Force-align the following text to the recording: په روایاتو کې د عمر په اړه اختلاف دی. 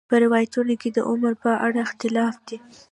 په 0.09 0.15
روایاتو 0.23 0.61
کې 0.81 0.89
د 0.93 0.99
عمر 1.09 1.33
په 1.43 1.51
اړه 1.65 1.79
اختلاف 1.87 2.35
دی. 2.47 2.57